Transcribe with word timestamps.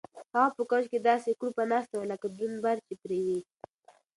هغه 0.35 0.49
په 0.57 0.63
کوچ 0.69 0.85
کې 0.91 0.99
داسې 1.09 1.29
کړوپه 1.39 1.63
ناسته 1.71 1.93
وه 1.97 2.07
لکه 2.11 2.25
دروند 2.27 2.57
بار 2.65 2.77
چې 2.85 2.93
پرې 3.01 3.19
وي. 3.27 3.39